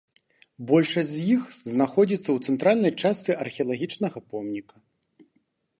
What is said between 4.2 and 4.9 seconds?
помніка.